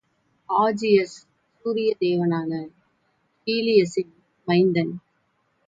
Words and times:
Augeas 0.49 1.17
சூரிய 1.65 1.89
தேவனான 1.99 2.51
ஹீலியஸின் 3.47 4.13
மைந்தன். 4.47 4.93